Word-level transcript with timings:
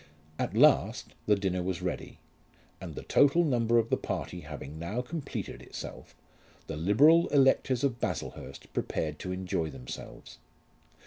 At 0.39 0.55
last 0.57 1.13
the 1.27 1.35
dinner 1.35 1.61
was 1.61 1.83
ready; 1.83 2.17
and 2.81 2.95
the 2.95 3.03
total 3.03 3.43
number 3.43 3.77
of 3.77 3.91
the 3.91 3.97
party 3.97 4.39
having 4.39 4.79
now 4.79 5.03
completed 5.03 5.61
itself, 5.61 6.15
the 6.65 6.75
liberal 6.75 7.27
electors 7.27 7.83
of 7.83 7.99
Baslehurst 7.99 8.73
prepared 8.73 9.19
to 9.19 9.31
enjoy 9.31 9.69
themselves. 9.69 10.39